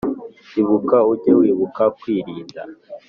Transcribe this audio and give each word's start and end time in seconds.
Ibuka 0.61 0.97
ujye 1.11 1.31
wibuka 1.39 1.83
kwirinda 1.97 2.61